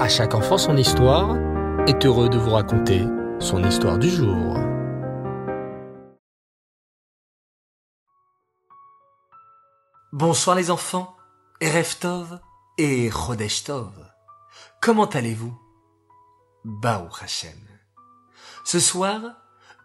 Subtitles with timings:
[0.00, 1.36] À chaque enfant son histoire
[1.86, 3.04] est heureux de vous raconter
[3.38, 4.56] son histoire du jour.
[10.10, 11.14] Bonsoir les enfants,
[11.60, 12.40] Erev Tov
[12.78, 13.92] et Chodesh Tov.
[14.80, 15.54] Comment allez-vous?
[16.64, 17.60] Baruch Hashem.
[18.64, 19.20] Ce soir,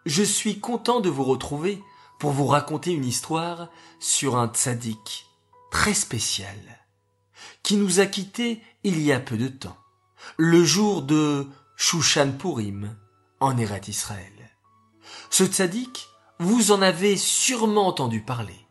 [0.05, 1.83] je suis content de vous retrouver
[2.19, 3.67] pour vous raconter une histoire
[3.99, 5.25] sur un tzaddik
[5.71, 6.55] très spécial
[7.63, 9.75] qui nous a quittés il y a peu de temps,
[10.37, 12.95] le jour de Shushan Purim
[13.39, 14.51] en Eret Israël.
[15.29, 16.07] Ce tzaddik,
[16.39, 18.67] vous en avez sûrement entendu parler,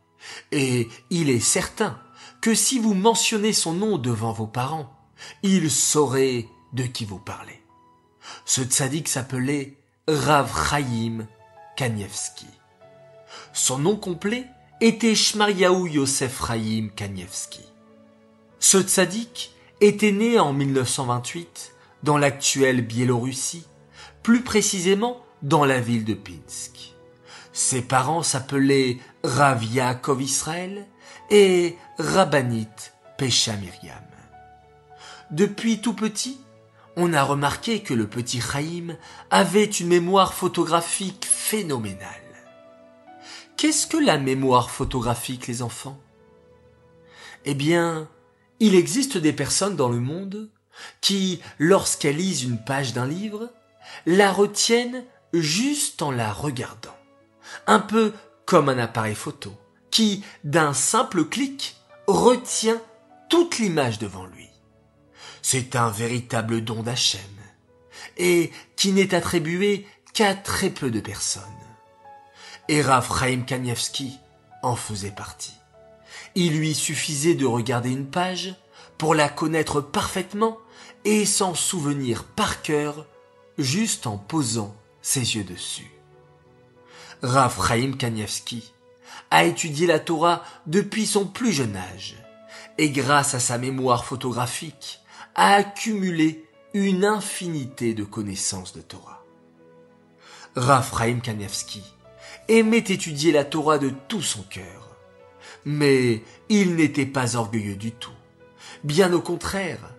[0.53, 1.99] et il est certain
[2.41, 4.93] que si vous mentionnez son nom devant vos parents,
[5.43, 7.63] ils sauraient de qui vous parlez.
[8.45, 11.27] Ce tzaddik s'appelait Rav Chaim
[11.77, 12.47] Kanievski.
[13.53, 14.47] Son nom complet
[14.81, 17.63] était Shmariaou Yosef Chaim Kanievski.
[18.59, 19.54] Ce tzaddik
[19.87, 23.67] était né en 1928 dans l'actuelle Biélorussie,
[24.23, 26.95] plus précisément dans la ville de Pinsk.
[27.53, 30.87] Ses parents s'appelaient Rav Yaakov Israël
[31.31, 32.69] et Rabbanit
[33.19, 34.01] Pesha Miriam.
[35.31, 36.41] Depuis tout petit,
[36.97, 38.97] on a remarqué que le petit Chaim
[39.31, 42.09] avait une mémoire photographique phénoménale.
[43.59, 45.99] Qu'est-ce que la mémoire photographique, les enfants?
[47.45, 48.09] Eh bien,
[48.61, 50.51] il existe des personnes dans le monde
[51.01, 53.51] qui, lorsqu'elles lisent une page d'un livre,
[54.07, 56.97] la retiennent juste en la regardant.
[57.67, 58.13] Un peu
[58.47, 59.53] comme un appareil photo,
[59.91, 62.81] qui, d'un simple clic, retient
[63.29, 64.49] toute l'image devant lui.
[65.43, 67.21] C'est un véritable don d'Hachem,
[68.17, 71.43] et qui n'est attribué qu'à très peu de personnes.
[72.69, 74.19] Et Rav Chaim Kanievski
[74.63, 75.55] en faisait partie.
[76.35, 78.55] Il lui suffisait de regarder une page
[78.99, 80.59] pour la connaître parfaitement
[81.05, 83.07] et s'en souvenir par cœur
[83.59, 85.93] juste en posant ses yeux dessus.
[87.23, 88.73] Rav Chaim Kanievski
[89.31, 92.17] a étudié la Torah depuis son plus jeune âge
[92.79, 95.01] et grâce à sa mémoire photographique
[95.37, 99.25] a accumulé une infinité de connaissances de Torah.
[100.57, 101.83] Rav Chaim Kanievski
[102.49, 104.94] aimait étudier la Torah de tout son cœur
[105.65, 108.11] mais il n'était pas orgueilleux du tout.
[108.83, 109.95] Bien au contraire,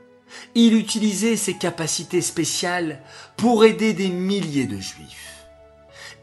[0.53, 3.01] il utilisait ses capacités spéciales
[3.37, 5.45] pour aider des milliers de juifs.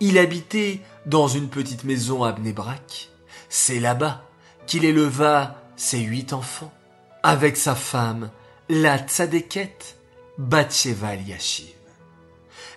[0.00, 3.10] Il habitait dans une petite maison à Bnebrak.
[3.48, 4.28] C'est là-bas
[4.66, 6.72] qu'il éleva ses huit enfants,
[7.22, 8.30] avec sa femme,
[8.68, 9.96] la tzadeket
[10.38, 11.81] Batsheva Yashiv.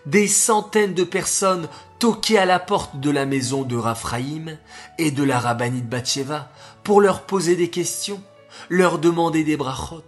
[0.05, 1.67] Des centaines de personnes
[1.97, 4.57] toquaient à la porte de la maison de Raphaïm
[4.99, 6.51] et de la rabbinite Batsheva
[6.83, 8.21] pour leur poser des questions,
[8.69, 10.03] leur demander des brachot.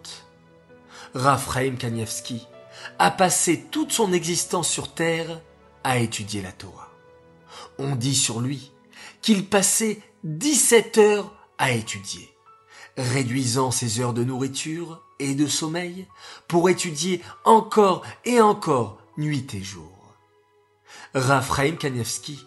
[1.15, 2.47] Raphaïm Kanievski
[2.99, 5.41] a passé toute son existence sur terre
[5.83, 6.91] à étudier la Torah.
[7.79, 8.71] On dit sur lui
[9.21, 12.29] qu'il passait 17 heures à étudier,
[12.97, 16.07] réduisant ses heures de nourriture et de sommeil
[16.47, 20.15] pour étudier encore et encore nuit et jour.
[21.13, 22.45] Raphaïm Kanievski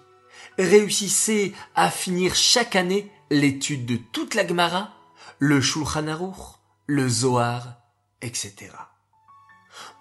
[0.59, 4.95] réussissait à finir chaque année l'étude de toute la Gemara,
[5.39, 7.77] le Shulchan Aruch, le Zohar,
[8.23, 8.73] etc.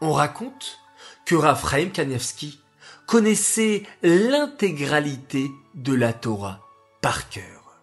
[0.01, 0.79] On raconte
[1.25, 2.59] que Raphaël Kanievski
[3.05, 6.61] connaissait l'intégralité de la Torah
[7.01, 7.79] par cœur.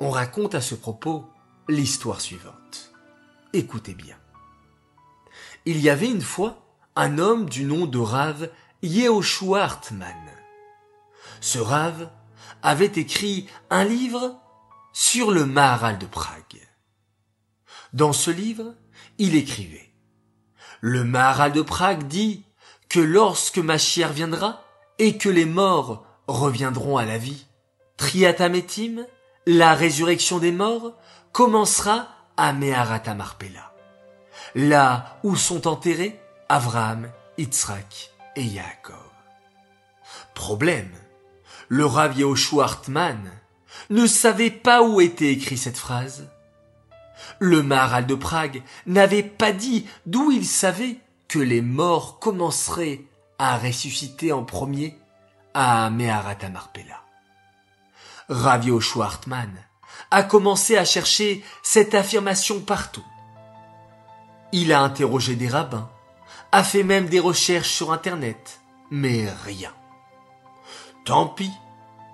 [0.00, 1.26] On raconte à ce propos
[1.68, 2.92] l'histoire suivante.
[3.52, 4.16] Écoutez bien.
[5.66, 6.63] Il y avait une fois
[6.96, 8.50] un homme du nom de Rav
[8.82, 10.14] Yehoshua Hartman.
[11.40, 12.10] Ce Rav
[12.62, 14.36] avait écrit un livre
[14.92, 16.60] sur le Maharal de Prague.
[17.92, 18.74] Dans ce livre,
[19.18, 19.92] il écrivait
[20.80, 22.44] Le Maharal de Prague dit
[22.88, 24.62] que lorsque ma chère viendra
[24.98, 27.46] et que les morts reviendront à la vie,
[27.96, 29.06] Triatametim,
[29.46, 30.92] la résurrection des morts,
[31.32, 33.72] commencera à Meharata Marpella,
[34.54, 38.96] là où sont enterrés Abraham, Yitzhak et Yaakov.
[40.34, 40.90] Problème,
[41.68, 42.66] le Rav Yehoshua
[43.90, 46.28] ne savait pas où était écrit cette phrase.
[47.38, 50.98] Le Maharal de Prague n'avait pas dit d'où il savait
[51.28, 53.02] que les morts commenceraient
[53.38, 54.98] à ressusciter en premier
[55.54, 57.02] à Meharata Marpella.
[58.28, 59.52] Ravio Schwartman
[60.10, 63.04] a commencé à chercher cette affirmation partout.
[64.52, 65.90] Il a interrogé des rabbins,
[66.54, 69.72] a fait même des recherches sur Internet, mais rien.
[71.04, 71.50] Tant pis,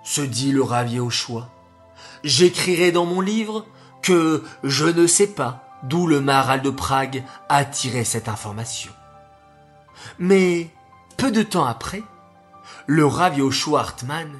[0.03, 1.47] se dit le Rav choix.
[2.23, 3.67] J'écrirai dans mon livre
[4.01, 8.91] que je ne sais pas d'où le Maharal de Prague a tiré cette information.
[10.17, 10.71] Mais,
[11.17, 12.01] peu de temps après,
[12.87, 14.39] le Rav Yoshua Hartman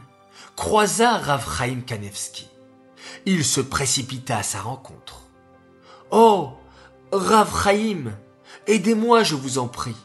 [0.56, 2.50] croisa Rav Chaim Kanevski.
[3.27, 5.21] Il se précipita à sa rencontre.
[6.09, 6.53] Oh,
[7.12, 8.13] Rav Chaim,
[8.68, 9.96] aidez-moi, je vous en prie.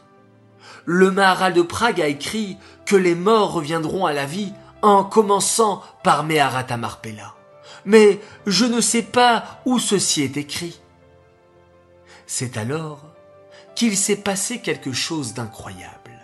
[0.85, 5.83] Le Maharal de Prague a écrit que les morts reviendront à la vie en commençant
[6.03, 7.35] par Meharat Marpella.
[7.85, 10.79] Mais je ne sais pas où ceci est écrit.
[12.25, 13.01] C'est alors
[13.75, 16.19] qu'il s'est passé quelque chose d'incroyable.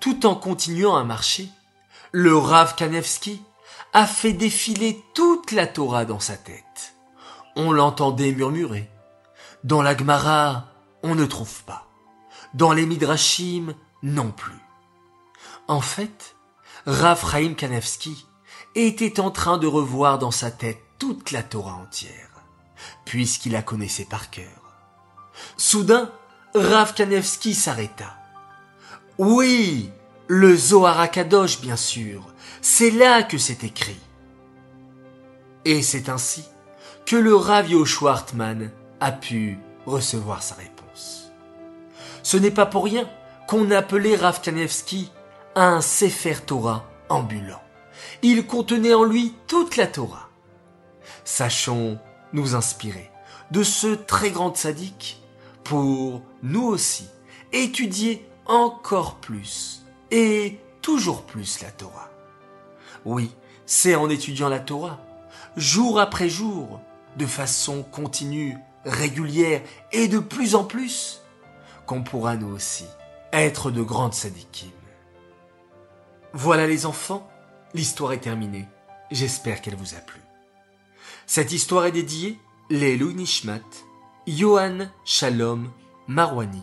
[0.00, 1.48] Tout en continuant à marcher,
[2.12, 3.42] le Rav Kanevski
[3.92, 6.94] a fait défiler toute la Torah dans sa tête.
[7.56, 8.88] On l'entendait murmurer.
[9.64, 10.67] Dans la Gemara,
[11.02, 11.86] on ne trouve pas.
[12.54, 14.58] Dans les Midrashim, non plus.
[15.66, 16.36] En fait,
[16.86, 18.26] Rav Chaim Kanevski
[18.74, 22.30] était en train de revoir dans sa tête toute la Torah entière,
[23.04, 24.46] puisqu'il la connaissait par cœur.
[25.56, 26.10] Soudain,
[26.54, 28.16] Rav Kanevski s'arrêta.
[29.18, 29.90] Oui,
[30.26, 32.22] le Zohar Akadosh, bien sûr,
[32.60, 34.00] c'est là que c'est écrit.
[35.64, 36.44] Et c'est ainsi
[37.04, 38.24] que le Rav Yoshua
[39.00, 41.32] a pu recevoir sa réponse.
[42.22, 43.08] Ce n'est pas pour rien
[43.46, 44.40] qu'on appelait Rav
[45.54, 47.62] un Sefer Torah ambulant.
[48.22, 50.28] Il contenait en lui toute la Torah.
[51.24, 51.98] Sachons
[52.32, 53.10] nous inspirer
[53.50, 55.22] de ce très grand sadique
[55.64, 57.08] pour nous aussi
[57.52, 62.10] étudier encore plus et toujours plus la Torah.
[63.04, 63.34] Oui,
[63.66, 65.00] c'est en étudiant la Torah,
[65.56, 66.80] jour après jour,
[67.16, 68.56] de façon continue,
[68.88, 69.62] régulière
[69.92, 71.22] et de plus en plus,
[71.86, 72.86] qu'on pourra nous aussi
[73.32, 74.70] être de grandes sadikim.
[76.32, 77.28] Voilà les enfants,
[77.74, 78.66] l'histoire est terminée.
[79.10, 80.20] J'espère qu'elle vous a plu.
[81.26, 82.38] Cette histoire est dédiée
[82.70, 83.60] les Nishmat,
[84.26, 85.70] Yohan Shalom
[86.06, 86.62] Marwani,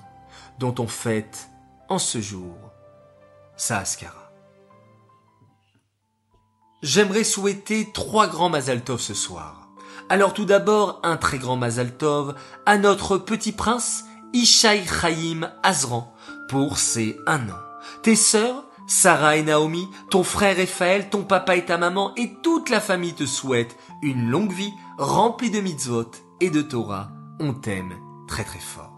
[0.60, 1.50] dont on fête
[1.90, 2.56] en ce jour
[3.58, 4.32] Saaskara.
[6.82, 9.65] J'aimerais souhaiter trois grands Mazaltov ce soir.
[10.10, 16.14] Alors tout d'abord, un très grand Mazaltov à notre petit prince Ishaï Chaim Azran
[16.50, 17.60] pour ses un an.
[18.04, 22.70] Tes sœurs, Sarah et Naomi, ton frère Raphaël, ton papa et ta maman et toute
[22.70, 27.10] la famille te souhaitent une longue vie remplie de mitzvot et de Torah.
[27.40, 27.96] On t'aime
[28.28, 28.95] très très fort.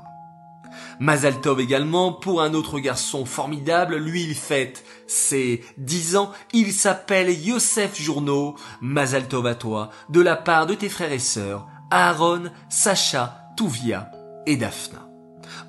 [1.00, 6.74] Mazal Tov également pour un autre garçon formidable, lui il fête ses dix ans, il
[6.74, 11.68] s'appelle Yosef Journeau, Mazal Tov à toi, de la part de tes frères et sœurs,
[11.91, 14.12] Aaron, Sacha, Touvia
[14.45, 15.07] et Daphna,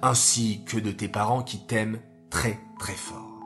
[0.02, 2.00] ainsi que de tes parents qui t'aiment
[2.30, 3.37] très très fort.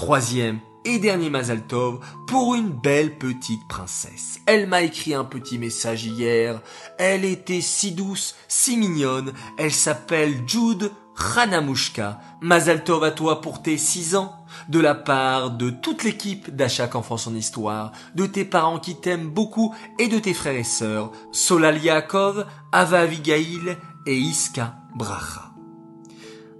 [0.00, 4.40] Troisième et dernier Mazal Tov pour une belle petite princesse.
[4.46, 6.62] Elle m'a écrit un petit message hier.
[6.98, 9.34] Elle était si douce, si mignonne.
[9.58, 10.90] Elle s'appelle Jude
[11.36, 12.18] Hanamushka.
[12.40, 14.36] Mazal Tov à toi pour tes six ans.
[14.70, 18.98] De la part de toute l'équipe d'À chaque enfant son histoire, de tes parents qui
[18.98, 23.76] t'aiment beaucoup et de tes frères et sœurs, Solal Yaakov, Ava Avigail
[24.06, 25.50] et Iska Bracha.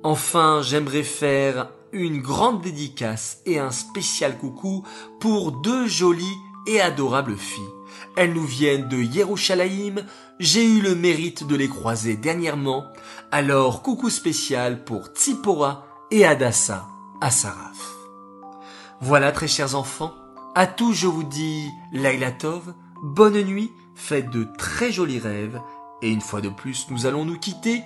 [0.03, 4.85] Enfin, j'aimerais faire une grande dédicace et un spécial coucou
[5.21, 7.65] pour deux jolies et adorables filles.
[8.17, 9.97] Elles nous viennent de Yerushalayim,
[10.39, 12.85] j'ai eu le mérite de les croiser dernièrement,
[13.31, 16.87] alors coucou spécial pour Tsipora et Adassa
[17.21, 17.95] à Saraf.
[19.01, 20.13] Voilà très chers enfants,
[20.55, 25.61] à tous je vous dis Laila Tov, bonne nuit, faites de très jolis rêves,
[26.03, 27.83] et une fois de plus nous allons nous quitter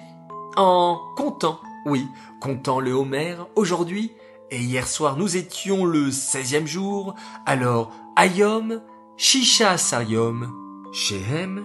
[0.56, 2.06] en comptant oui,
[2.40, 4.12] comptant le Homer aujourd'hui,
[4.50, 7.14] et hier soir nous étions le 16e jour,
[7.46, 8.80] alors Ayom,
[9.16, 10.52] Shisha Sariom,
[10.92, 11.64] Shehem,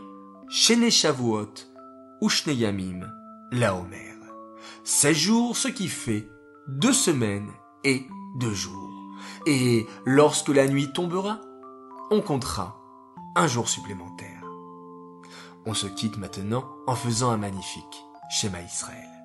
[0.49, 1.53] Shene Shavuot,
[2.21, 3.07] Ushneyamim,
[3.51, 4.15] la Homer.
[4.83, 6.27] 16 jours, ce qui fait
[6.67, 7.51] deux semaines
[7.83, 8.07] et
[8.39, 8.89] deux jours.
[9.45, 11.41] Et lorsque la nuit tombera,
[12.11, 12.81] on comptera
[13.35, 14.43] un jour supplémentaire.
[15.65, 19.18] On se quitte maintenant en faisant un magnifique schéma Israël.